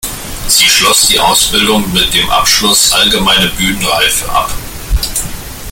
Sie 0.47 0.67
schloss 0.67 1.09
die 1.09 1.19
Ausbildung 1.19 1.93
mit 1.93 2.11
dem 2.15 2.27
Abschluss 2.31 2.91
"Allgemeine 2.91 3.49
Bühnenreife" 3.49 4.27
ab. 4.31 4.49